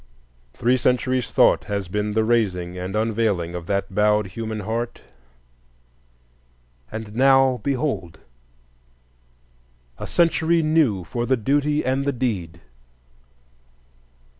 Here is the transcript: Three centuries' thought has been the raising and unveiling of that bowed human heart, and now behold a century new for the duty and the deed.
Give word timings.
Three 0.55 0.77
centuries' 0.77 1.29
thought 1.31 1.65
has 1.65 1.87
been 1.87 2.13
the 2.13 2.23
raising 2.23 2.75
and 2.75 2.95
unveiling 2.95 3.53
of 3.53 3.67
that 3.67 3.93
bowed 3.93 4.25
human 4.25 4.61
heart, 4.61 5.03
and 6.91 7.13
now 7.15 7.57
behold 7.61 8.17
a 9.99 10.07
century 10.07 10.63
new 10.63 11.03
for 11.03 11.27
the 11.27 11.37
duty 11.37 11.85
and 11.85 12.03
the 12.03 12.13
deed. 12.13 12.61